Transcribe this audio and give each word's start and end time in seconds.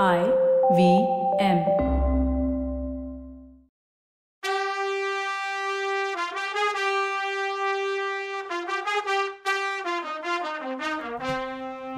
I 0.00 0.20
V 0.76 0.82
M. 1.38 1.58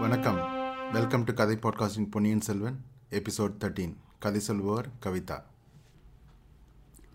வணக்கம். 0.00 0.40
Welcome 0.92 1.24
to 1.24 1.32
கதை 1.32 1.56
பாட்காஸ்டின் 1.56 2.10
பொன்னியின் 2.10 2.40
செல்வன் 2.40 2.78
எபிசோட் 3.10 3.54
தேர்ட்டீன் 3.62 3.94
கதை 4.18 4.40
சொல்பவர் 4.40 4.88
கவிதா 5.06 5.38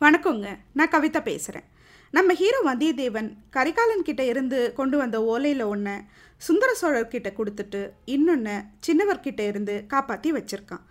வணக்கங்க. 0.01 0.57
நான் 0.73 0.93
கவிதா 0.95 1.23
பேசுகிறேன் 1.23 1.67
நம்ம 2.17 2.33
ஹீரோ 2.39 2.59
வந்தியத்தேவன் 2.67 3.27
கரிகாலன் 3.55 4.05
கிட்ட 4.05 4.21
இருந்து 4.29 4.59
கொண்டு 4.77 4.95
வந்த 5.01 5.17
ஓலையில் 5.31 5.63
ஒன்று 5.73 5.93
சுந்தர 6.41 6.69
சோழர்கிட்ட 6.81 7.29
கொடுத்துட்டு 7.39 7.81
இன்னொன்று 8.13 8.55
சின்னவர்கிட்ட 8.85 9.41
இருந்து 9.51 9.75
காப்பாற்றி 9.91 10.29
வச்சிருக்கான். 10.37 10.83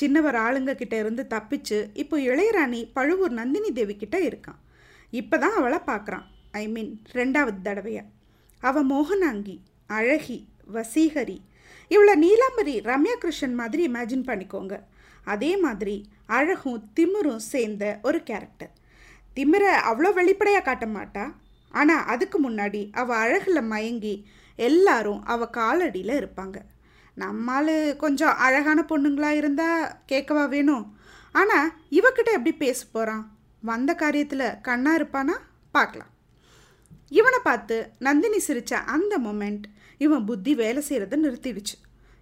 சின்னவர் 0.00 0.38
ஆளுங்க 0.44 0.74
கிட்ட 0.80 0.94
இருந்து 1.02 1.22
தப்பிச்சு 1.34 1.78
இப்போ 2.02 2.18
இளையராணி 2.30 2.80
பழுவூர் 2.96 3.38
நந்தினி 3.40 3.70
தேவி 3.78 3.96
கிட்ட 4.02 4.18
இருக்கான். 4.28 4.58
இப்போ 5.20 5.38
தான் 5.44 5.56
அவளை 5.60 5.80
பார்க்குறான் 5.90 6.26
ஐ 6.60 6.64
மீன் 6.74 6.92
ரெண்டாவது 7.20 7.60
தடவையா. 7.68 8.04
அவள் 8.62 8.88
மோகனாங்கி 8.92 9.56
அழகி 9.98 10.38
வசீகரி. 10.76 11.38
இவளை 11.90 12.14
நீலாம்பரி 12.24 12.76
ரம்யா 12.90 13.16
கிருஷ்ணன் 13.24 13.58
மாதிரி 13.60 13.82
இமேஜின் 13.90 14.28
பண்ணிக்கோங்க. 14.30 14.74
அதே 15.34 15.52
மாதிரி 15.66 15.96
அழகும் 16.38 16.82
திமிரும் 16.96 17.44
சேர்ந்த 17.52 17.84
ஒரு 18.08 18.18
கேரக்டர் 18.30 18.72
திமிரை 19.36 19.72
அவ்வளோ 19.90 20.10
வெளிப்படையாக 20.20 20.64
காட்ட 20.66 20.86
மாட்டா. 20.86 21.24
ஆனால் 21.74 22.06
அதுக்கு 22.12 22.38
முன்னாடி 22.46 22.80
அவள் 23.00 23.20
அழகில் 23.24 23.68
மயங்கி 23.72 24.14
எல்லாரும் 24.58 25.22
அவள் 25.32 25.54
காலடியில் 25.56 26.18
இருப்பாங்க. 26.20 26.56
நம்மால் 27.22 27.74
கொஞ்சம் 27.96 28.38
அழகான 28.46 28.80
பொண்ணுங்களாக 28.90 29.40
இருந்தால் 29.40 29.90
கேட்கவா 30.10 30.44
வேணும்? 30.48 30.84
ஆனால் 31.34 31.72
இவக்கிட்ட 31.98 32.30
எப்படி 32.38 32.52
பேச 32.64 32.80
போகிறான் 32.92 33.24
வந்த 33.62 33.90
காரியத்தில் 34.02 34.46
கண்ணாக 34.60 34.98
இருப்பானா? 35.00 35.36
பார்க்கலாம். 35.74 36.10
இவனை 37.18 37.38
பார்த்து 37.42 37.76
நந்தினி 37.98 38.38
சிரித்த 38.38 38.78
அந்த 38.94 39.14
மொமெண்ட் 39.18 39.64
இவன் 40.04 40.26
புத்தி 40.28 40.52
வேலை 40.54 40.80
செய்கிறத 40.88 41.18
நிறுத்திடுச்சு. 41.24 41.76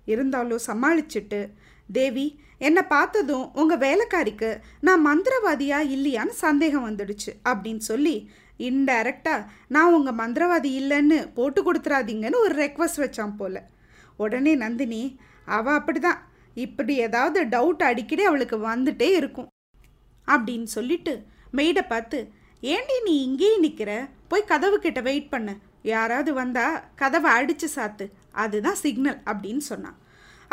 இருந்தாலும் 0.06 0.64
சமாளிச்சுட்டு 0.66 1.40
தேவி 1.92 2.26
என்னை 2.58 2.82
பார்த்ததும் 2.82 3.54
உங்கள் 3.54 3.82
வேலைக்காரிக்கு 3.84 4.50
நான் 4.80 5.06
மந்திரவாதியா 5.06 5.78
இல்லையான்னு 5.94 6.34
சந்தேகம் 6.46 6.86
வந்துடுச்சு 6.88 7.30
அப்படின்னு 7.48 7.82
சொல்லி 7.90 8.30
இன்டைரக்டாக 8.58 9.46
நான் 9.68 9.94
உங்கள் 9.94 10.18
மந்திரவாதி 10.20 10.70
இல்லைன்னு 10.80 11.32
போட்டு 11.34 11.60
கொடுத்துறாதீங்கன்னு 11.62 12.36
ஒரு 12.36 12.54
ரெக்வஸ்ட் 12.64 13.00
வச்சான் 13.04 13.36
போல. 13.36 13.68
உடனே 14.16 14.54
நந்தினி 14.54 15.20
அவள் 15.46 15.76
அப்படிதான். 15.78 16.20
இப்படி 16.54 16.94
ஏதாவது 16.96 17.44
டவுட் 17.44 17.82
அடிக்கடி 17.82 18.24
அவளுக்கு 18.24 18.56
வந்துட்டே 18.68 19.08
இருக்கும் 19.20 19.48
அப்படின்னு 20.27 20.68
சொல்லிட்டு 20.77 21.24
மெய்டை 21.52 21.84
பார்த்து 21.88 22.18
ஏண்டி 22.60 22.96
நீ 23.04 23.14
இங்கேயே 23.22 23.56
நிற்கிற 23.58 24.08
போய் 24.28 24.44
கதவு 24.44 24.78
கிட்ட 24.78 25.00
வெயிட் 25.00 25.30
பண்ணு. 25.30 25.54
யாராவது 25.82 26.32
வந்தால் 26.32 26.82
கதவை 26.96 27.30
அடித்து 27.30 27.68
சாத்து. 27.77 28.06
அதுதான் 28.32 28.74
சிக்னல் 28.74 29.20
அப்படின்னு 29.27 29.64
சொன்னான். 29.70 29.98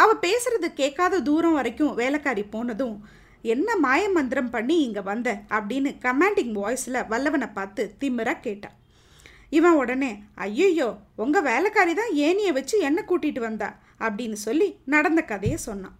அவள் 0.01 0.23
பேசுறது 0.25 0.67
கேட்காத 0.81 1.21
தூரம் 1.29 1.57
வரைக்கும் 1.59 1.95
வேலைக்காரி 2.01 2.43
போனதும் 2.55 2.97
என்ன 3.53 3.75
மாய 3.85 4.03
மந்திரம் 4.17 4.51
பண்ணி 4.55 4.75
இங்கே 4.85 5.01
வந்த? 5.09 5.29
அப்படின்னு 5.57 5.91
கமாண்டிங் 6.05 6.55
வாய்ஸில் 6.61 7.05
வல்லவனை 7.11 7.47
பார்த்து 7.57 7.83
திமிராக 8.01 8.43
கேட்டான் 8.47 8.75
இவன் 9.57 9.77
உடனே 9.81 10.09
ஐயையோ 10.45 10.89
உங்கள் 11.23 11.45
வேலைக்காரி 11.51 11.93
தான் 11.99 12.11
ஏனியை 12.27 12.51
வச்சு 12.57 12.75
என்ன 12.89 12.99
கூட்டிகிட்டு 13.09 13.41
வந்தா? 13.45 13.69
அப்படின்னு 14.05 14.37
சொல்லி 14.47 14.67
நடந்த 14.93 15.21
கதையை 15.31 15.57
சொன்னான். 15.67 15.95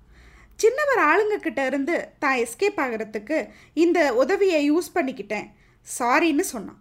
சின்னவர் 0.60 1.02
ஆளுங்கக்கிட்ட 1.10 1.62
இருந்து 1.66 1.96
தான் 2.24 2.40
எஸ்கேப் 2.44 2.80
ஆகிறதுக்கு 2.84 3.38
இந்த 3.84 4.00
உதவியை 4.24 4.60
யூஸ் 4.72 4.96
பண்ணிக்கிட்டேன். 4.96 5.48
சாரின்னு 5.88 6.46
சொன்னான். 6.54 6.80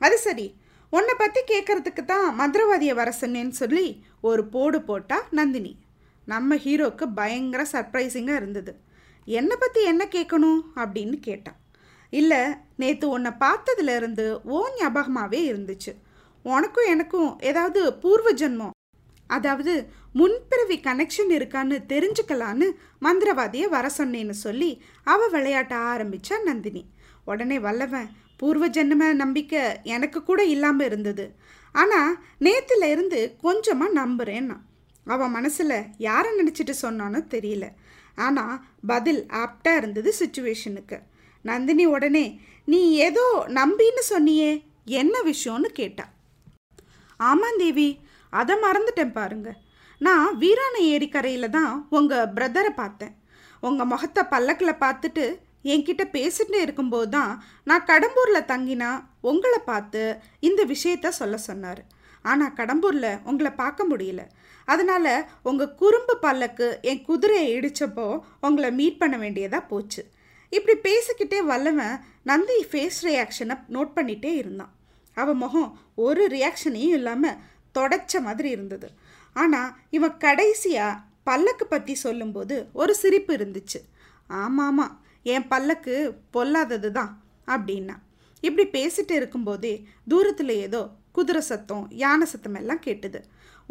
அது 0.00 0.18
சரி. 0.18 0.46
உன்னை 0.92 1.14
பற்றி 1.18 1.40
கேட்கறதுக்கு 1.52 2.02
தான் 2.04 2.26
மந்திரவாதியை 2.40 2.94
வர 3.00 3.10
சொன்னேன்னு 3.20 3.54
சொல்லி 3.62 3.86
ஒரு 4.20 4.44
போடு 4.54 4.78
போட்டா 4.82 5.18
நந்தினி. 5.38 5.72
நம்ம 6.28 6.56
ஹீரோக்கு 6.56 7.04
பயங்கர 7.14 7.62
சர்ப்ரைசிங்காக 7.72 8.40
இருந்தது. 8.40 8.72
என்னை 9.28 9.56
பற்றி 9.60 9.80
என்ன 9.84 10.02
கேட்கணும்? 10.16 10.60
அப்படின்னு 10.82 11.16
கேட்டான். 11.20 11.58
இல்லை 12.12 12.40
நேற்று 12.76 13.06
உன்னை 13.08 13.30
பார்த்ததுலேருந்து 13.44 14.26
ஓ 14.54 14.58
ஞாபகமாகவே 14.78 15.40
இருந்துச்சு. 15.52 15.92
உனக்கும் 16.44 16.90
எனக்கும் 16.94 17.30
ஏதாவது 17.40 17.80
பூர்வ 18.02 18.28
ஜென்மம் 18.32 18.74
அதாவது 19.30 19.72
முன்பிறவி 20.12 20.76
கனெக்ஷன் 20.86 21.32
இருக்கான்னு 21.38 21.76
தெரிஞ்சுக்கலான்னு 21.92 22.66
மந்திரவாதியை 23.02 23.66
வர 23.68 23.86
சொன்னேன்னு 23.98 24.36
சொல்லி 24.44 24.70
அவள் 25.06 25.32
விளையாட்ட 25.34 25.74
ஆரம்பிச்சா 25.92 26.36
நந்தினி. 26.44 26.82
உடனே 27.24 27.58
வல்லவன் 27.66 28.08
பூர்வ 28.36 28.64
ஜென்ம 28.68 29.12
நம்பிக்கை 29.22 29.62
எனக்கு 29.94 30.18
கூட 30.22 30.40
இல்லாமல் 30.54 30.86
இருந்தது. 30.86 31.26
ஆனால் 31.74 32.12
நேற்றுல 32.40 32.90
இருந்து 32.94 33.20
கொஞ்சமாக 33.44 33.98
நம்புகிறேன்னா 34.00 34.56
அவன் 35.12 35.34
மனசில் 35.36 35.76
யாரை 36.06 36.30
நினச்சிட்டு 36.40 36.74
சொன்னானோ 36.84 37.20
தெரியல. 37.34 37.66
ஆனால் 38.26 38.56
பதில் 38.90 39.22
ஆப்டாக 39.42 39.80
இருந்தது 39.80 40.10
சுச்சுவேஷனுக்கு 40.20 40.98
நந்தினி 41.44 41.84
உடனே 41.94 42.26
நீ 42.72 42.80
ஏதோ 43.06 43.24
நம்பின்னு 43.58 44.02
சொன்னியே 44.12 44.50
என்ன 45.00 45.16
விஷயம்னு 45.30 45.68
கேட்டா? 45.80 46.06
ஆமாம் 47.30 47.60
தேவி 47.62 47.88
அதை 48.40 48.54
மறந்துட்டேன் 48.64 49.16
பாருங்க. 49.18 49.50
நான் 50.06 50.26
வீராணை 50.42 50.80
ஏரிக்கரையில் 50.94 51.54
தான் 51.58 51.72
உங்கள் 51.98 52.32
பிரதரை 52.36 52.72
பார்த்தேன். 52.80 53.14
உங்கள் 53.68 53.90
முகத்தை 53.92 54.22
பல்லக்கில் 54.32 54.82
பார்த்துட்டு 54.84 55.24
என்கிட்ட 55.72 56.02
பேசிட்டு 56.16 56.58
இருக்கும்போது 56.64 57.08
தான் 57.16 57.32
நான் 57.68 57.86
கடம்பூரில் 57.90 58.48
தங்கினா 58.52 58.90
உங்களை 59.30 59.60
பார்த்து 59.70 60.02
இந்த 60.48 60.60
விஷயத்த 60.72 61.10
சொல்ல 61.20 61.36
சொன்னார். 61.48 61.80
ஆனால் 62.30 62.54
கடம்பூரில் 62.58 63.10
உங்களை 63.30 63.50
பார்க்க 63.62 63.90
முடியல. 63.90 64.22
அதனால் 64.68 65.12
உங்கள் 65.48 65.74
குறும்பு 65.80 66.14
பல்லக்கு 66.24 66.66
என் 66.90 67.04
குதிரையை 67.08 67.48
இடித்தப்போ 67.56 68.06
உங்களை 68.46 68.70
மீட் 68.80 69.00
பண்ண 69.02 69.16
வேண்டியதாக 69.24 69.68
போச்சு. 69.72 70.02
இப்படி 70.52 70.74
பேசிக்கிட்டே 70.88 71.38
வல்லவன் 71.50 71.96
நந்தி 72.30 72.58
ஃபேஸ் 72.70 73.00
ரியாக்ஷனை 73.08 73.56
நோட் 73.76 73.94
பண்ணிகிட்டே 73.96 74.32
இருந்தான். 74.42 74.72
அவன் 75.16 75.40
முகம் 75.44 75.70
ஒரு 76.06 76.24
ரியாக்ஷனையும் 76.34 76.96
இல்லாமல் 76.98 77.38
தொடச்ச 77.74 78.20
மாதிரி 78.26 78.48
இருந்தது. 78.56 78.88
ஆனால் 79.36 79.72
இவன் 79.96 80.18
கடைசியாக 80.24 81.00
பல்லக்கு 81.28 81.64
பற்றி 81.66 81.94
சொல்லும்போது 82.04 82.56
ஒரு 82.80 82.92
சிரிப்பு 83.02 83.32
இருந்துச்சு. 83.38 83.80
ஆமாம் 84.42 84.66
ஆமாம் 84.68 84.94
என் 85.32 85.48
பல்லக்கு 85.52 85.94
பொல்லாதது 86.34 86.90
தான் 86.98 87.12
அப்படின்னா. 87.48 87.96
இப்படி 88.42 88.64
பேசிட்டு 88.76 89.14
இருக்கும்போதே 89.20 89.74
தூரத்தில் 90.10 90.54
ஏதோ 90.66 90.82
குதிரை 91.18 91.42
சத்தம் 91.50 91.84
யானை 92.02 92.26
சத்தம் 92.32 92.58
எல்லாம் 92.62 92.84
கேட்டுது. 92.86 93.20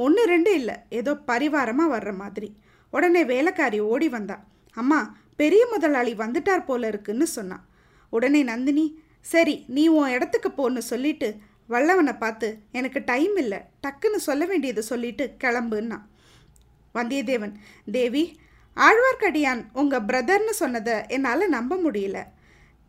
ஒன்று 0.05 0.23
ரெண்டு 0.33 0.51
இல்லை 0.59 0.75
ஏதோ 0.99 1.11
பரிவாரமாக 1.29 1.93
வர்ற 1.95 2.11
மாதிரி. 2.21 2.49
உடனே 2.93 3.21
வேலைக்காரி 3.33 3.79
ஓடி 3.91 4.07
வந்தா. 4.15 4.37
அம்மா 4.77 4.99
பெரிய 5.41 5.63
முதலாளி 5.71 6.13
வந்துட்டார் 6.21 6.67
போல 6.67 6.87
இருக்குன்னு 6.91 7.25
சொன்னான் 7.37 7.65
உடனே 8.13 8.41
நந்தினி 8.49 8.85
சரி 9.33 9.53
நீ 9.75 9.83
உன் 9.97 10.13
இடத்துக்கு 10.15 10.49
போன்னு 10.57 10.81
சொல்லிட்டு 10.91 11.29
வல்லவனை 11.73 12.13
பார்த்து 12.17 12.47
எனக்கு 12.79 12.99
டைம் 13.05 13.35
இல்லை 13.41 13.59
டக்குன்னு 13.83 14.19
சொல்ல 14.27 14.43
வேண்டியதை 14.51 14.83
சொல்லிட்டு 14.89 15.25
கிளம்புன்னா. 15.43 15.97
வந்தியத்தேவன் 16.95 17.55
தேவி 17.95 18.23
ஆழ்வார்க்கடியான் 18.77 19.61
உங்கள் 19.81 20.05
பிரதர்னு 20.09 20.53
சொன்னதை 20.61 20.95
என்னால் 21.15 21.53
நம்ப 21.55 21.75
முடியல. 21.85 22.17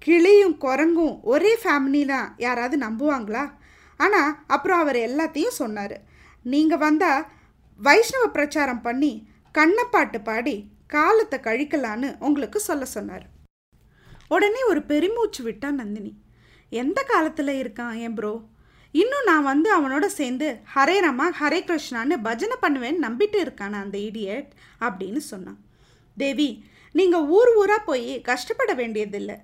கிளியும் 0.02 0.56
குரங்கும் 0.64 1.16
ஒரே 1.32 1.52
ஃபேமிலினா 1.62 2.20
யாராவது 2.46 2.76
நம்புவாங்களா? 2.86 3.44
ஆனால் 4.04 4.34
அப்புறம் 4.54 4.82
அவர் 4.84 4.98
எல்லாத்தையும் 5.08 5.58
சொன்னார். 5.62 5.96
நீங்கள் 6.52 6.82
வந்தால் 6.86 7.26
வைஷ்ணவ 7.80 8.26
பிரச்சாரம் 8.36 8.84
பண்ணி 8.86 9.12
கண்ணப்பாட்டு 9.54 10.18
பாடி 10.28 10.56
காலத்தை 10.94 11.38
கழிக்கலான்னு 11.46 12.08
உங்களுக்கு 12.26 12.58
சொல்ல 12.68 12.84
சொன்னார். 12.96 13.26
உடனே 14.34 14.60
ஒரு 14.70 14.80
பெருமூச்சு 14.90 15.40
விட்டா 15.46 15.68
நந்தினி. 15.80 16.12
எந்த 16.82 16.98
காலத்தில் 17.10 17.52
இருக்கான் 17.62 17.98
ஏன் 18.04 18.16
ப்ரோ 18.18 18.32
இன்னும் 18.94 19.26
நான் 19.28 19.48
வந்து 19.50 19.68
அவனோட 19.76 20.06
சேர்ந்து 20.18 20.46
ஹரே 20.74 20.96
ரமா 21.04 21.26
ஹரே 21.40 21.58
கிருஷ்ணான்னு 21.68 22.16
பஜனை 22.26 22.56
பண்ணுவேன்னு 22.62 23.04
நம்பிட்டு 23.06 23.38
இருக்கான 23.44 23.78
அந்த 23.84 23.96
இடியட் 24.08 24.50
அப்படின்னு 24.86 25.20
சொன்னான். 25.32 25.58
தேவி 26.16 26.48
நீங்கள் 26.94 27.26
ஊர் 27.38 27.50
ஊராக 27.60 27.82
போய் 27.88 28.12
கஷ்டப்பட 28.28 28.72
வேண்டியதில்லை. 28.80 29.36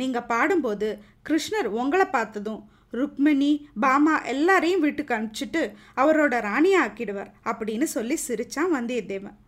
நீங்கள் 0.00 0.28
பாடும்போது 0.32 0.88
கிருஷ்ணர் 1.28 1.68
உங்களை 1.80 2.06
பார்த்ததும் 2.16 2.60
ருக்மிணி 2.92 3.68
பாமா 3.80 4.22
எல்லாரையும் 4.22 4.80
வீட்டுக்கு 4.80 5.14
அனுப்பிச்சிட்டு 5.14 5.74
அவரோட 5.96 6.40
ராணியை 6.40 6.80
ஆக்கிடுவார் 6.80 7.32
அப்படின்னு 7.44 7.84
சொல்லி 7.84 8.18
சிரிச்சான் 8.28 8.72
வந்தியத்தேவன். 8.74 9.38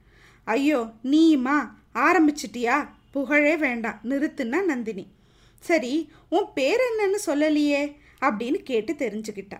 ஐயோ 0.44 0.90
நீயுமா? 1.04 1.58
ஆரம்பிச்சிட்டியா? 1.94 2.88
புகழே 3.10 3.56
வேண்டாம் 3.56 4.00
நிறுத்துனா 4.04 4.64
நந்தினி. 4.64 5.06
சரி 5.60 6.12
உன் 6.28 6.46
பேர் 6.54 6.80
என்னன்னு 6.80 7.18
சொல்லலையே? 7.26 7.96
அப்படின்னு 8.20 8.54
கேட்டு 8.54 8.92
தெரிஞ்சுக்கிட்டா. 8.92 9.58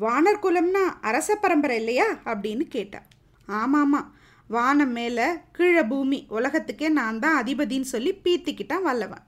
வானர் 0.00 0.42
குலம்னா 0.42 0.84
அரச 1.00 1.36
பரம்பரை 1.36 1.76
இல்லையா? 1.76 2.06
அப்படின்னு 2.24 2.60
கேட்டா. 2.60 3.02
ஆமாம்மா 3.48 4.02
வானம் 4.48 4.92
மேலே 4.92 5.26
கீழே 5.52 5.82
பூமி 5.82 6.26
உலகத்துக்கே 6.28 6.88
நான் 6.88 7.18
தான் 7.18 7.44
அதிபதின்னு 7.44 7.90
சொல்லி 7.94 8.20
பீத்திக்கிட்டான் 8.24 8.82
வல்லவன். 8.82 9.22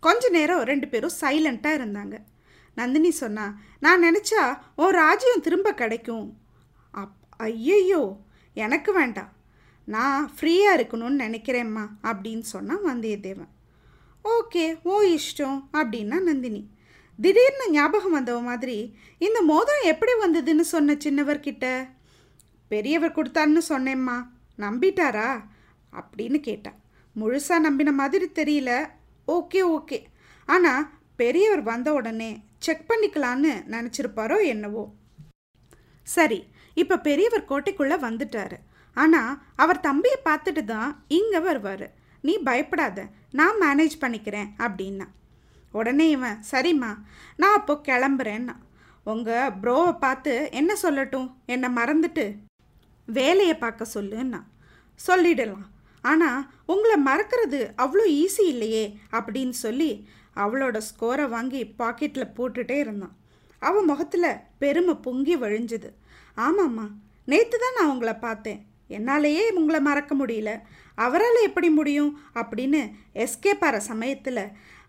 கொஞ்ச 0.00 0.28
நேரம் 0.28 0.62
ரெண்டு 0.62 0.88
பேரும் 0.88 1.18
சைலண்ட்டாக 1.20 1.78
இருந்தாங்க. 1.78 2.18
நந்தினி 2.78 3.10
சொன்னா 3.10 3.46
நான் 3.80 4.02
நினச்சா 4.02 4.58
உன் 4.76 4.92
ராஜ்யம் 4.92 5.40
திரும்ப 5.40 5.74
கிடைக்கும். 5.74 6.36
அப் 6.90 7.16
ஐயையோ 7.30 8.16
எனக்கு 8.54 8.92
வேண்டாம். 8.92 9.32
நான் 9.84 10.30
ஃப்ரீயாக 10.40 10.76
இருக்கணும்னு 10.76 11.22
நினைக்கிறேம்மா 11.26 11.86
அப்படின்னு 12.02 12.40
சொன்னான் 12.40 12.84
வந்தியத்தேவன். 12.86 13.52
ஓகே 14.24 14.78
ஓ 14.82 15.02
இஷ்டம் 15.02 15.64
அப்படின்னா 15.72 16.20
நந்தினி. 16.20 16.68
திடீர்னு 17.20 17.70
ஞாபகம் 17.70 18.14
வந்தவ 18.14 18.42
மாதிரி 18.42 18.96
இந்த 19.18 19.42
மோதிரம் 19.42 19.84
எப்படி 19.84 20.12
வந்ததுன்னு 20.12 20.60
சொன்ன 20.60 20.94
சின்னவர்கிட்ட? 20.94 21.88
பெரியவர் 22.68 23.14
கொடுத்தாருன்னு 23.14 23.60
சொன்னேம்மா. 23.68 24.26
நம்பிட்டாரா? 24.58 25.40
அப்படின்னு 25.92 26.40
கேட்டான் 26.40 26.78
முழுசாக 27.20 27.58
நம்பின 27.58 27.92
மாதிரி 27.92 28.26
தெரியல. 28.34 28.88
Okay 29.28 29.60
okay. 29.76 30.02
ஆனால் 30.46 30.88
பெரியவர் 31.16 31.62
வந்த 31.62 31.92
உடனே 31.92 32.46
செக் 32.68 32.88
பண்ணிக்கலான்னு 32.90 33.52
நினச்சிருப்பாரோ 33.74 34.38
என்னவோ. 34.52 34.86
சரி 36.06 36.40
இப்போ 36.82 36.96
பெரியவர் 37.06 37.48
கோட்டைக்குள்ளே 37.50 37.96
வந்துட்டாரு. 38.06 38.58
ஆனால் 38.96 39.38
அவர் 39.62 39.84
தம்பியை 39.86 40.18
பார்த்துட்டு 40.28 40.62
தான் 40.72 40.90
இங்கே 41.18 41.40
வருவார். 41.46 41.86
நீ 42.26 42.32
பயப்படாத 42.48 43.04
நான் 43.38 43.58
மேனேஜ் 43.62 43.94
பண்ணிக்கிறேன் 44.02 44.48
அப்படின்னா. 44.64 45.06
உடனே 45.78 46.06
இவன் 46.16 46.38
சரிம்மா 46.50 46.90
நான் 47.40 47.56
அப்போ 47.58 47.74
கிளம்புறேன்னா. 47.88 48.54
உங்கள் 49.12 49.54
ப்ரோவை 49.62 49.92
பார்த்து 50.04 50.32
என்ன 50.60 50.72
சொல்லட்டும்? 50.82 51.28
என்னை 51.54 51.68
மறந்துட்டு? 51.78 52.26
வேலையை 53.08 53.56
பார்க்க 53.64 53.94
சொல்லுன்னா. 53.96 54.40
சொல்லிடலாம். 55.00 55.66
ஆனால் 56.04 56.40
உங்களை 56.72 56.96
மறக்கிறது 57.10 57.60
அவ்வளோ 57.82 58.04
ஈஸி 58.22 58.44
இல்லையே 58.54 58.84
அப்படின்னு 59.18 59.56
சொல்லி 59.64 59.90
அவளோட 60.42 60.80
ஸ்கோரை 60.88 61.28
வாங்கி 61.28 61.60
பாக்கெட்டில் 61.78 62.32
போட்டுட்டே 62.36 62.78
இருந்தான். 62.78 63.16
அவன் 63.58 63.84
முகத்தில் 63.84 64.30
பெருமை 64.58 64.94
பொங்கி 64.94 65.36
வழிஞ்சுது. 65.36 65.88
ஆமாம்மா 66.36 66.86
நேற்று 67.24 67.58
தான் 67.58 67.76
நான் 67.76 67.92
உங்களை 67.92 68.14
பார்த்தேன். 68.14 68.60
என்னாலேயே 68.90 69.50
உங்களை 69.50 69.80
மறக்க 69.80 70.14
முடியல. 70.14 70.50
அவரால் 70.94 71.42
எப்படி 71.42 71.70
முடியும்? 71.70 72.12
அப்படின்னு 72.34 72.80
எஸ்கேப் 73.14 73.60
ஆகிற 73.60 73.80
சமயத்தில் 73.80 74.42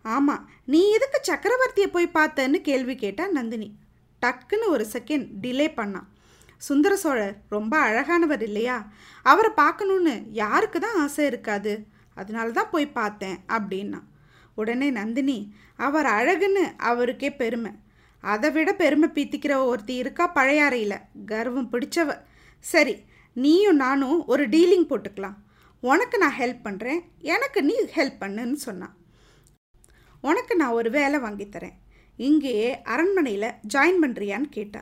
ஆமாம் 0.03 0.49
நீ 0.65 0.91
எதுக்கு 0.91 1.21
சக்கரவர்த்தியை 1.27 1.87
போய் 1.87 2.11
பார்த்தேன்னு 2.13 2.61
கேள்வி 2.61 2.95
கேட்டா 2.95 3.27
நந்தினி. 3.27 3.75
டக்குன்னு 4.21 4.67
ஒரு 4.67 4.85
செகண்ட் 4.93 5.27
டிலே 5.41 5.67
பண்ணான். 5.75 6.07
சுந்தர 6.57 6.95
சோழர் 6.95 7.35
ரொம்ப 7.49 7.73
அழகானவர் 7.79 8.41
இல்லையா? 8.41 8.77
அவரை 9.23 9.51
பார்க்கணுன்னு 9.57 10.23
யாருக்கு 10.31 10.79
தான் 10.79 10.97
ஆசை 10.97 11.25
இருக்காது? 11.25 11.73
அதனால 12.15 12.51
தான் 12.51 12.69
போய் 12.71 12.87
பார்த்தேன் 12.87 13.37
அப்படின்னா. 13.47 14.01
உடனே 14.61 14.87
நந்தினி 14.99 15.37
அவர் 15.87 16.07
அழகுன்னு 16.17 16.63
அவருக்கே 16.89 17.29
பெருமை. 17.41 17.71
அதை 18.23 18.49
விட 18.55 18.69
பெருமை 18.81 19.07
பீத்திக்கிற 19.15 19.53
ஒருத்தி 19.71 19.95
இருக்கா 20.03 20.25
பழையாறையில் 20.37 21.03
கர்வம் 21.31 21.69
பிடிச்சவ. 21.73 22.09
சரி 22.65 22.95
நீயும் 23.35 23.81
நானும் 23.83 24.19
ஒரு 24.31 24.45
டீலிங் 24.53 24.89
போட்டுக்கலாம். 24.89 25.37
உனக்கு 25.83 26.17
நான் 26.23 26.39
ஹெல்ப் 26.39 26.65
பண்ணுறேன் 26.65 27.01
எனக்கு 27.33 27.59
நீ 27.69 27.75
ஹெல்ப் 27.97 28.21
பண்ணுன்னு 28.23 28.57
சொன்னான் 28.67 28.95
உனக்கு 30.23 30.53
நான் 30.61 30.77
ஒரு 30.79 30.89
வேலை 30.95 31.17
வாங்கித்தரேன் 31.25 31.77
இங்கேயே 32.19 32.71
அரண்மனையில் 32.93 33.55
ஜாயின் 33.73 34.01
பண்ணுறியான்னு 34.03 34.49
கேட்டா. 34.57 34.81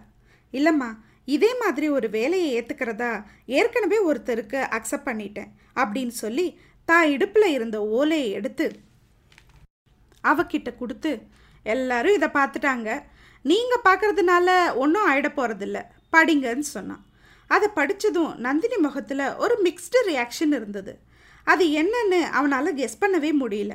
இல்லைம்மா 0.53 0.89
இதே 1.35 1.51
மாதிரி 1.61 1.87
ஒரு 1.97 2.07
வேலையை 2.15 2.47
ஏற்றுக்கிறதா 2.57 3.11
ஏற்கனவே 3.57 3.97
ஒருத்தருக்கு 4.09 4.59
அக்செப்ட் 4.77 5.07
பண்ணிட்டேன் 5.09 5.51
அப்படின்னு 5.81 6.13
சொல்லி 6.23 6.45
தான் 6.89 7.09
இடுப்பில் 7.13 7.47
இருந்த 7.55 7.77
ஓலையை 7.97 8.29
எடுத்து 8.37 8.65
அவகிட்ட 10.31 10.69
கொடுத்து 10.81 11.11
எல்லாரும் 11.73 12.17
இதை 12.17 12.29
பார்த்துட்டாங்க. 12.37 12.89
நீங்கள் 13.49 13.85
பார்க்கறதுனால 13.87 14.47
ஒன்றும் 14.83 15.07
ஆயிட 15.09 15.29
போகிறதில்ல 15.37 15.79
படிங்கன்னு 16.15 16.65
சொன்னான். 16.75 17.03
அதை 17.55 17.67
படித்ததும் 17.75 18.31
நந்தினி 18.45 18.77
முகத்தில் 18.85 19.25
ஒரு 19.43 19.55
மிக்ஸ்டு 19.65 19.99
ரியாக்ஷன் 20.09 20.53
இருந்தது. 20.59 20.93
அது 21.47 21.65
என்னன்னு 21.81 22.19
அவனால் 22.37 22.77
கெஸ் 22.79 23.01
பண்ணவே 23.03 23.31
முடியல. 23.41 23.73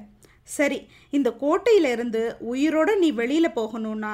சரி 0.56 0.78
இந்த 1.16 1.28
கோட்டையிலிருந்து 1.43 2.22
உயிரோட 2.52 2.90
நீ 3.02 3.08
வெளியில் 3.20 3.56
போகணும்னா 3.58 4.12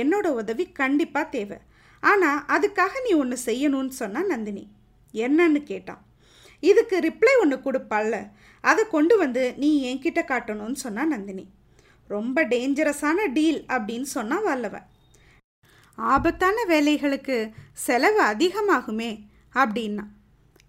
என்னோட 0.00 0.26
உதவி 0.40 0.64
கண்டிப்பாக 0.80 1.32
தேவை. 1.36 1.58
ஆனால் 2.02 2.42
அதுக்காக 2.54 2.92
நீ 3.06 3.12
ஒன்று 3.22 3.36
செய்யணும்னு 3.46 3.94
சொன்னால் 4.00 4.30
நந்தினி. 4.32 4.64
என்னன்னு 5.14 5.60
கேட்டான். 5.70 6.02
இதுக்கு 6.70 6.96
ரிப்ளை 7.06 7.34
ஒன்று 7.42 7.56
கொடுப்பாள்ல. 7.66 8.16
அதை 8.64 8.82
கொண்டு 8.96 9.14
வந்து 9.22 9.42
நீ 9.62 9.70
என்கிட்ட 9.90 10.20
காட்டணும்னு 10.32 10.78
சொன்னா 10.84 11.04
நந்தினி. 11.14 11.44
ரொம்ப 12.08 12.44
டேஞ்சரஸான 12.44 13.32
டீல் 13.32 13.64
அப்படின்னு 13.68 14.08
சொன்னா 14.16 14.38
வல்லவன். 14.38 14.86
ஆபத்தான 15.94 16.56
வேலைகளுக்கு 16.68 17.36
செலவு 17.72 18.20
அதிகமாகுமே 18.22 19.10
அப்படின்னா. 19.54 20.04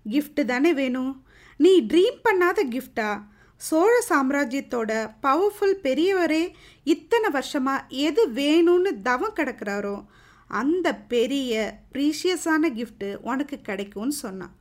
கிஃப்ட்டு 0.10 0.46
தானே 0.46 0.74
வேணும். 0.74 1.12
நீ 1.58 1.72
ட்ரீம் 1.82 2.20
பண்ணாத 2.24 2.60
கிஃப்டா 2.76 3.10
சோழ 3.56 3.94
சாம்ராஜ்யத்தோட 4.10 4.92
பவர்ஃபுல் 5.24 5.76
பெரியவரே 5.84 6.44
இத்தனை 6.84 7.30
வருஷமாக 7.30 7.86
எது 7.88 8.30
வேணும்னு 8.30 9.02
தவம் 9.02 9.36
கிடக்கிறாரோ 9.36 10.06
அந்த 10.48 10.96
பெரிய 11.14 11.80
ப்ரீஷியஸான 11.94 12.70
கிஃப்ட்டு 12.78 13.16
உனக்கு 13.32 13.58
கிடைக்கும்னு 13.62 14.12
சொன்னான். 14.12 14.56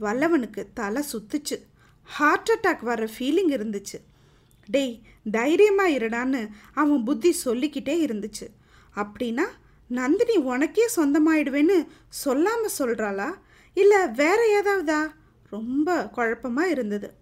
வல்லவனுக்கு 0.00 0.62
தலை 0.74 1.02
சுத்துச்சு. 1.12 1.56
ஹார்ட் 2.02 2.50
அட்டாக் 2.54 2.82
வர 2.82 3.08
ஃபீலிங் 3.18 3.52
இருந்துச்சு. 3.58 3.98
டேய் 4.70 5.02
தைரியமா 5.30 5.86
இருடான்னு 5.86 6.48
அவன் 6.74 7.04
புத்தி 7.04 7.32
சொல்லிக்கிட்டே 7.32 8.06
இருந்துச்சு. 8.06 8.46
அப்படின்னா 8.96 9.44
நந்தினி 9.88 10.36
உனக்கே 10.36 10.88
சொந்தமாயிடுவேன்னு 10.96 11.86
சொல்லாமல் 12.08 12.70
சொல்கிறாளா 12.78 13.34
இல்லை 13.74 14.08
வேற 14.08 14.62
ஏதாவதா? 14.62 15.10
ரொம்ப 15.50 16.08
குழப்பமாக 16.08 16.68
இருந்தது. 16.68 17.14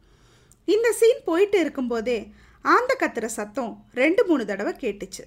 இந்த 0.65 0.93
சீன் 0.93 1.21
போயிட்டு 1.25 1.61
இருக்கும்போதே 1.61 2.33
ஆந்த 2.63 2.97
கத்துற 2.99 3.27
சத்தம் 3.27 3.85
ரெண்டு 3.95 4.27
மூணு 4.27 4.47
தடவை 4.47 4.73
கேட்டுச்சு. 4.73 5.25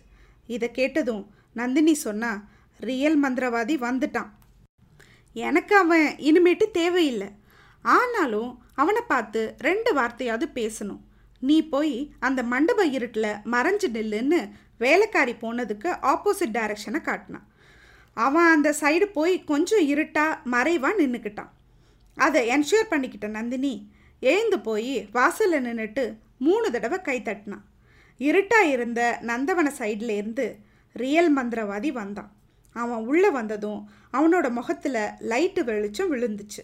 இதை 0.48 0.72
கேட்டதும் 0.72 1.28
நந்தினி 1.54 1.94
சொன்னா 1.94 2.44
ரியல் 2.80 3.24
மந்திரவாதி 3.24 3.76
வந்துட்டான். 3.78 4.30
எனக்கு 5.34 5.76
அவன் 5.76 6.16
இனிமேட்டு 6.18 6.72
தேவையில்லை. 6.72 7.28
ஆனாலும் 7.82 8.64
அவனை 8.76 9.02
பார்த்து 9.08 9.56
ரெண்டு 9.60 9.96
வார்த்தையாவது 9.96 10.46
பேசணும். 10.54 11.02
நீ 11.46 11.58
போய் 11.68 11.96
அந்த 12.20 12.42
மண்டப 12.44 12.86
இருட்டில் 12.98 13.32
மறைஞ்சு 13.52 13.88
நில்லுன்னு 13.98 14.40
வேலைக்காரி 14.78 15.34
போனதுக்கு 15.42 15.90
ஆப்போசிட் 16.12 16.56
டைரக்ஷனை 16.58 17.02
காட்டினான் 17.02 17.48
அவன் 18.18 18.50
அந்த 18.52 18.70
சைடு 18.82 19.06
போய் 19.14 19.36
கொஞ்சம் 19.44 19.86
இருட்டாக 19.88 20.42
மறைவா 20.52 20.92
நின்றுக்கிட்டான் 21.02 21.52
அதை 22.18 22.42
என்ஷூர் 22.50 22.92
பண்ணிக்கிட்ட 22.92 23.28
நந்தினி 23.30 23.74
எழுந்து 24.22 24.60
போய் 24.60 24.94
வாசலில் 25.12 25.66
நின்றுட்டு 25.66 26.04
மூணு 26.38 26.68
தடவை 26.72 27.00
கை 27.02 27.18
தட்டினான் 27.22 27.66
இருட்டாக 28.20 28.72
இருந்த 28.72 29.02
நந்தவன 29.22 29.68
சைடில் 29.80 30.14
இருந்து 30.20 30.46
ரியல் 30.96 31.32
மந்திரவாதி 31.38 31.90
வந்தான். 31.92 32.30
அவன் 32.76 33.02
உள்ளே 33.06 33.30
வந்ததும் 33.30 33.82
அவனோட 34.14 34.48
முகத்தில் 34.50 35.02
லைட்டு 35.32 35.62
வெளிச்சம் 35.64 36.12
விழுந்துச்சு. 36.12 36.62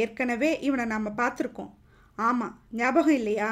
ஏற்கனவே 0.00 0.50
இவனை 0.60 0.84
நாம் 0.84 1.18
பார்த்துருக்கோம். 1.18 1.72
ஆமாம் 2.18 2.54
ஞாபகம் 2.70 3.14
இல்லையா? 3.14 3.50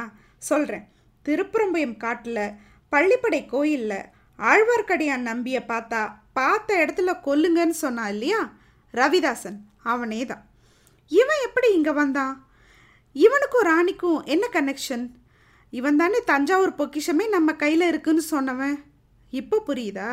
சொல்கிறேன் 0.48 0.86
திருப்புறம்பயம் 1.26 1.96
காட்டில் 1.96 2.44
பள்ளிப்படை 2.92 3.40
கோயிலில் 3.46 4.00
ஆழ்வார்க்கடியான் 4.38 5.28
நம்பியை 5.30 5.62
பார்த்தா 5.68 6.00
பார்த்த 6.32 6.78
இடத்துல 6.82 7.10
கொல்லுங்கன்னு 7.26 7.76
சொன்னா 7.84 8.04
இல்லையா? 8.08 8.40
ரவிதாசன் 8.94 9.58
அவனே 9.82 10.20
தான் 10.24 10.42
இவன் 11.10 11.42
எப்படி 11.46 11.68
இங்கே 11.74 11.92
வந்தான்? 11.92 12.34
இவனுக்கும் 13.16 13.68
ராணிக்கும் 13.70 14.20
என்ன 14.24 14.44
கனெக்ஷன் 14.52 15.04
இவன் 15.72 15.96
தானே 15.96 16.18
தஞ்சாவூர் 16.24 16.78
பொக்கிஷமே 16.78 17.24
நம்ம 17.28 17.52
கையில் 17.54 17.84
இருக்குன்னு 17.88 18.22
சொன்னவன். 18.30 18.76
இப்போ 19.32 19.56
புரியுதா? 19.68 20.10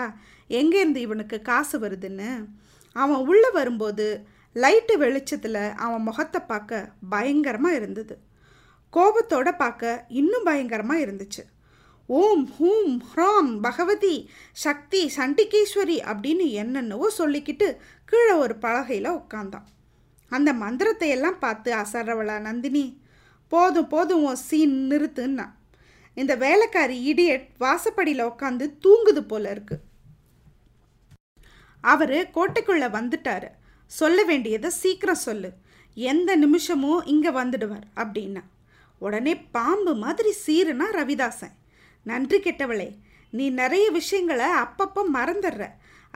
எங்கேருந்து 0.50 1.00
இவனுக்கு 1.07 1.38
காசு 1.41 1.75
வருதுன்னு? 1.79 2.29
அவன் 2.95 3.25
உள்ளே 3.25 3.50
வரும்போது 3.50 4.05
லைட்டு 4.55 4.93
வெளிச்சத்தில் 4.97 5.63
அவன் 5.75 6.05
முகத்தை 6.07 6.39
பார்க்க 6.47 6.89
பயங்கரமாக 7.09 7.75
இருந்தது. 7.75 8.15
கோபத்தோட 8.93 9.57
பார்க்க 9.57 10.05
இன்னும் 10.07 10.43
பயங்கரமாக 10.43 11.00
இருந்துச்சு. 11.00 11.43
ஓம் 12.05 12.50
ஹூம் 12.60 13.00
ஹ்ராம் 13.15 13.60
பகவதி 13.62 14.29
சக்தி 14.51 15.12
சண்டிகேஸ்வரி 15.15 15.98
அப்படின்னு 16.13 16.51
என்னென்னவோ 16.51 17.12
சொல்லிக்கிட்டு 17.17 17.77
கீழே 18.05 18.31
ஒரு 18.31 18.55
பலகையில் 18.55 19.19
உட்காந்தான் 19.19 19.67
அந்த 20.29 20.53
மந்திரத்தை 20.53 21.10
எல்லாம் 21.10 21.39
பார்த்து 21.39 21.75
அசர்றவளா 21.75 22.39
நந்தினி 22.39 23.01
போதும் 23.48 23.88
போதும் 23.88 24.24
உன் 24.24 24.36
சீன் 24.36 24.88
நிறுத்துன்னா. 24.89 25.48
இந்த 26.13 26.36
வேலைக்காரி 26.36 27.13
இடியட் 27.13 27.48
வாசப்படியில் 27.60 28.29
உட்காந்து 28.29 28.77
தூங்குது 28.79 29.21
போல 29.27 29.51
இருக்கு. 29.51 29.79
அவர் 31.81 32.10
கோட்டைக்குள்ளே 32.10 32.88
வந்துட்டாரு. 32.89 33.48
சொல்ல 33.86 34.24
வேண்டியதை 34.24 34.69
சீக்கிரம் 34.69 35.15
சொல்லு. 35.15 35.53
எந்த 35.95 36.36
நிமிஷமும் 36.36 37.05
இங்கே 37.05 37.29
வந்துடுவார் 37.29 37.88
அப்படின்னா. 37.95 38.43
உடனே 39.05 39.34
பாம்பு 39.55 39.93
மாதிரி 40.03 40.31
சீருனா 40.46 40.88
ரவிதாசன். 40.98 41.55
நன்றி 42.05 42.38
கெட்டவளே 42.39 42.89
நீ 43.38 43.46
நிறைய 43.62 43.86
விஷயங்களை 44.00 44.48
அப்பப்போ 44.63 45.01
மறந்துடுற. 45.13 45.65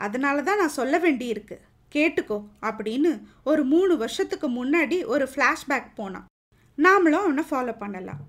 அதனால 0.04 0.42
தான் 0.42 0.60
நான் 0.62 0.78
சொல்ல 0.80 0.94
வேண்டியிருக்கு. 1.04 1.56
கேட்டுக்கோ 1.94 2.38
அப்படின்னு 2.68 3.10
ஒரு 3.50 3.62
மூணு 3.72 3.94
வருஷத்துக்கு 4.02 4.48
முன்னாடி 4.56 4.96
ஒரு 5.14 5.26
ஃப்ளாஷ்பேக் 5.32 5.94
போனான். 5.94 6.26
நாமளும் 6.78 7.24
அவனை 7.26 7.44
ஃபாலோ 7.50 7.74
பண்ணலாம். 7.78 8.22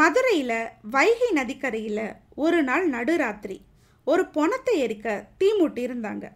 மதுரையில் 0.00 0.58
வைகை 0.94 1.30
நதிக்கரையில் 1.38 2.04
ஒரு 2.44 2.60
நாள் 2.68 2.84
நடுராத்திரி. 2.90 3.58
ஒரு 4.06 4.22
பொணத்தை 4.36 4.74
எரிக்க 4.84 5.08
தீ 5.38 5.48
மூட்டி 5.58 5.82
இருந்தாங்க. 5.88 6.26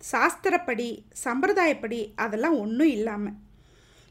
சாஸ்திரப்படி 0.00 0.88
சம்பிரதாயப்படி 1.24 2.00
அதெல்லாம் 2.24 2.56
ஒன்றும் 2.58 2.92
இல்லாமல் 2.96 3.38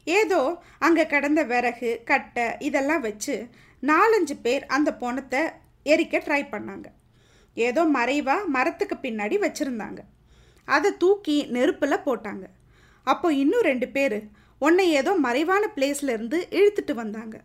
ஏதோ 0.06 0.62
அங்கே 0.78 1.06
கிடந்த 1.06 1.44
விறகு 1.44 2.02
கட்டை 2.04 2.46
இதெல்லாம் 2.58 3.00
வச்சு 3.00 3.48
நாலஞ்சு 3.82 4.34
பேர் 4.42 4.64
அந்த 4.66 4.94
பொணத்தை 4.94 5.42
எரிக்க 5.86 6.16
ட்ரை 6.18 6.42
பண்ணாங்க. 6.50 6.86
ஏதோ 7.56 7.84
மறைவாக 7.84 8.46
மரத்துக்கு 8.46 8.96
பின்னாடி 8.96 9.36
வச்சுருந்தாங்க. 9.44 10.00
அதை 10.64 10.90
தூக்கி 10.96 11.36
நெருப்பில் 11.56 12.04
போட்டாங்க. 12.04 12.44
அப்போ 13.06 13.32
இன்னும் 13.32 13.60
ரெண்டு 13.60 13.88
பேர் 13.88 14.18
உன்னை 14.58 14.90
ஏதோ 14.92 15.14
மறைவான 15.16 15.64
பிளேஸ்லேருந்து 15.76 16.38
இழுத்துட்டு 16.58 16.94
வந்தாங்க. 16.94 17.36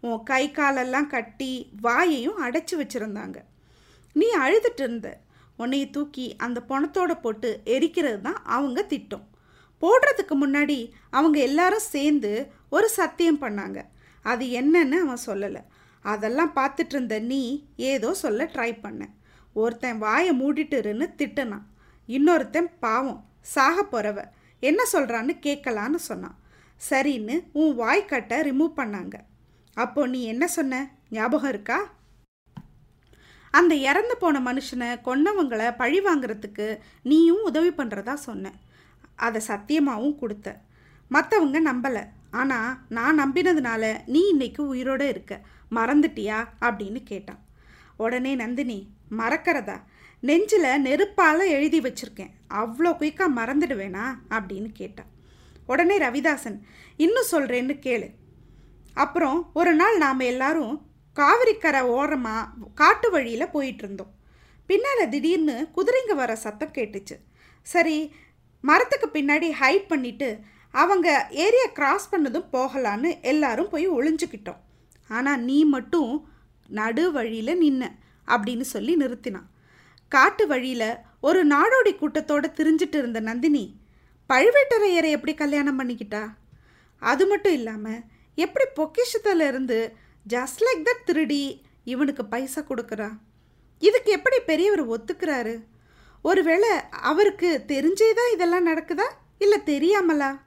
உன் 0.00 0.22
கை 0.22 0.44
காலெல்லாம் 0.50 1.06
கட்டி 1.06 1.52
வாயையும் 1.80 2.40
அடைச்சி 2.46 2.74
வச்சுருந்தாங்க. 2.80 3.38
நீ 4.12 4.28
அழுதுட்டு 4.44 4.82
இருந்த. 4.82 5.20
உன்னைய 5.58 5.90
தூக்கி 5.90 6.36
அந்த 6.36 6.58
பணத்தோட 6.68 7.12
போட்டு 7.14 7.62
எரிக்கிறது 7.64 8.20
தான் 8.20 8.40
அவங்க 8.44 8.82
திட்டம். 8.82 9.26
போடுறதுக்கு 9.82 10.34
முன்னாடி 10.40 10.90
அவங்க 11.10 11.38
எல்லாரும் 11.38 11.88
சேர்ந்து 11.94 12.32
ஒரு 12.70 12.88
சத்தியம் 12.88 13.42
பண்ணாங்க. 13.42 13.78
அது 14.22 14.44
என்னன்னு 14.46 14.98
அவன் 15.04 15.24
சொல்லலை. 15.26 15.62
அதெல்லாம் 16.00 16.52
பார்த்துட்டு 16.56 16.94
இருந்த 16.94 17.18
நீ 17.18 17.42
ஏதோ 17.76 18.14
சொல்ல 18.14 18.44
ட்ரை 18.44 18.70
பண்ண. 18.80 19.08
ஒருத்தன் 19.54 19.98
வாயை 19.98 20.32
மூடிட்டுருன்னு 20.40 21.06
திட்டுனான். 21.18 21.66
இன்னொருத்தன் 22.08 22.68
பாவம் 22.80 23.24
சாக 23.40 23.86
போகிறவ 23.90 24.24
என்ன 24.60 24.82
சொல்கிறான்னு 24.92 25.32
கேட்கலான்னு 25.46 25.94
சொன்னான். 25.94 26.38
சரின்னு 26.90 27.36
உன் 27.52 27.78
வாய்க்கட்டை 27.80 28.38
ரிமூவ் 28.48 28.72
பண்ணாங்க. 28.76 29.14
அப்போ 29.74 30.06
நீ 30.06 30.22
என்ன 30.24 30.46
சொன்ன? 30.46 30.80
ஞாபகம் 31.10 31.48
இருக்கா? 31.48 31.78
அந்த 33.50 33.74
இறந்து 33.74 34.16
போன 34.16 34.40
மனுஷனை 34.40 34.88
கொன்னவங்களை 35.06 35.76
பழி 35.76 36.00
வாங்குறதுக்கு 36.00 36.78
நீயும் 37.02 37.42
உதவி 37.42 37.68
பண்ணுறதா 37.68 38.14
சொன்ன. 38.14 38.52
அதை 39.22 39.40
சத்தியமாகவும் 39.46 40.18
கொடுத்த. 40.18 40.48
மற்றவங்க 41.10 41.58
நம்பலை. 41.66 42.04
ஆனால் 42.30 42.76
நான் 42.88 43.18
நம்பினதுனால 43.20 43.84
நீ 44.06 44.20
இன்னைக்கு 44.28 44.66
உயிரோடு 44.66 45.08
இருக்க. 45.08 45.40
மறந்துட்டியா? 45.70 46.38
அப்படின்னு 46.60 47.02
கேட்டான். 47.02 47.40
உடனே 47.96 48.34
நந்தினி 48.34 48.78
மறக்கிறதா? 49.18 49.76
நெஞ்சில் 50.20 50.82
நெருப்பால் 50.84 51.46
எழுதி 51.46 51.80
வச்சுருக்கேன். 51.80 52.32
அவ்வளோ 52.50 52.90
குயிக்காக 52.92 53.28
மறந்துடுவேனா? 53.36 54.06
அப்படின்னு 54.30 54.68
கேட்டான். 54.72 55.10
உடனே 55.66 55.98
ரவிதாசன் 55.98 56.58
இன்னும் 56.96 57.30
சொல்கிறேன்னு 57.30 57.76
கேளு. 57.86 58.08
அப்புறம் 58.94 59.50
ஒரு 59.54 59.74
நாள் 59.74 59.96
நாம் 59.96 60.20
எல்லாரும் 60.32 60.74
காவிரிக்கரை 61.16 61.80
ஓரமாக 61.80 62.48
காட்டு 62.74 63.10
வழியில் 63.10 63.50
போயிட்டு 63.50 63.82
இருந்தோம். 63.82 64.12
பின்னால் 64.66 65.08
திடீர்னு 65.08 65.68
குதிரைங்க 65.76 66.14
வர 66.14 66.36
சத்தம் 66.36 66.74
கேட்டுச்சு. 66.74 67.16
சரி 67.62 68.14
மரத்துக்கு 68.68 69.08
பின்னாடி 69.14 69.48
ஹைட் 69.60 69.88
பண்ணிவிட்டு 69.92 70.28
அவங்க 70.82 71.08
ஏரியா 71.44 71.66
கிராஸ் 71.78 72.10
பண்ணதும் 72.12 72.50
போகலான்னு 72.52 73.10
எல்லாரும் 73.32 73.70
போய் 73.72 73.86
ஒளிஞ்சுக்கிட்டோம். 73.96 74.60
ஆனால் 75.10 75.42
நீ 75.48 75.58
மட்டும் 75.74 76.12
நடு 76.78 77.04
வழியில் 77.16 77.60
நின்ன 77.62 77.82
அப்படின்னு 78.28 78.66
சொல்லி 78.74 78.92
நிறுத்தினான். 79.02 79.48
காட்டு 80.12 80.44
வழியில் 80.52 80.90
ஒரு 81.28 81.40
நாடோடி 81.52 81.92
கூட்டத்தோடு 81.98 82.48
திரிஞ்சிட்டு 82.58 82.98
இருந்த 83.00 83.20
நந்தினி 83.28 83.64
பழுவேட்டரையரை 84.30 85.10
எப்படி 85.16 85.34
கல்யாணம் 85.42 85.78
பண்ணிக்கிட்டா? 85.80 86.22
அது 87.02 87.24
மட்டும் 87.32 87.56
இல்லாமல் 87.58 88.00
எப்படி 88.44 88.66
பொக்கிஷத்தில் 88.78 89.44
இருந்து 89.50 89.78
ஜஸ்ட் 90.26 90.62
லைக் 90.66 90.86
தட் 90.88 91.06
திருடி 91.08 91.42
இவனுக்கு 91.92 92.24
பைசா 92.32 92.60
கொடுக்குறா? 92.70 93.10
இதுக்கு 93.82 94.10
எப்படி 94.18 94.38
பெரியவர் 94.50 94.82
ஒத்துக்கிறாரு? 94.94 95.54
ஒருவேளை 96.22 96.68
அவருக்கு 96.90 97.64
தெரிஞ்சேதா 97.68 98.32
இதெல்லாம் 98.32 98.66
நடக்குதா? 98.66 99.06
இல்லை 99.38 99.58
தெரியாமலா? 99.66 100.38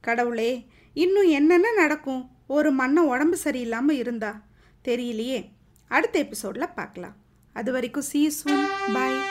கடவுளே 0.00 0.66
இன்னும் 0.94 1.28
என்னென்ன 1.28 1.72
நடக்கும்? 1.72 2.30
ஒரு 2.46 2.70
மண்ணை 2.70 3.02
உடம்பு 3.02 3.38
சரியில்லாமல் 3.44 3.90
இருந்தா? 3.90 4.40
தெரியலையே. 4.84 5.48
அடுத்த 5.88 6.18
எபிசோடில் 6.18 6.74
பார்க்கலாம். 6.74 7.16
அது 7.52 7.72
வரைக்கும் 7.72 8.02
சீ 8.02 8.28
சூன் 8.28 8.66
பாய் 8.92 9.22